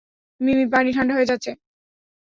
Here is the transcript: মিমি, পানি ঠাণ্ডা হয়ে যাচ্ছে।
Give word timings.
মিমি, 0.41 0.65
পানি 0.73 0.89
ঠাণ্ডা 0.93 1.13
হয়ে 1.15 1.29
যাচ্ছে। 1.31 1.51